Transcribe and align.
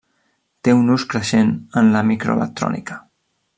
Té 0.67 0.73
un 0.77 0.89
ús 0.93 1.05
creixent 1.11 1.53
en 1.83 1.93
la 1.97 2.03
microelectrònica. 2.13 3.01